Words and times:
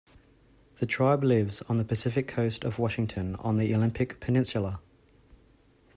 The 0.79 0.87
tribe 0.87 1.23
lives 1.23 1.61
on 1.69 1.77
the 1.77 1.85
Pacific 1.85 2.27
Coast 2.27 2.63
of 2.63 2.79
Washington 2.79 3.35
on 3.35 3.59
the 3.59 3.71
Olympic 3.75 4.19
Peninsula. 4.19 4.81